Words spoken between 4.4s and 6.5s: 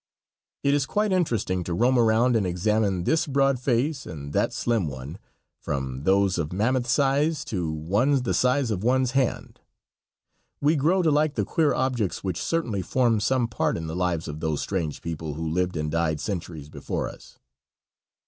slim one, from those